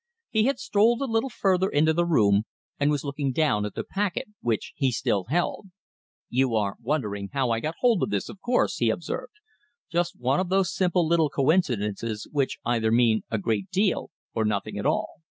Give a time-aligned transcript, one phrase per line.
[0.31, 2.45] He had strolled a little further into the room,
[2.79, 5.67] and was looking down at the packet which he still held.
[6.27, 9.33] "You are wondering how I got hold of this, of course?" he observed.
[9.91, 14.79] "Just one of those simple little coincidences which either mean a great deal or nothing
[14.79, 15.21] at all."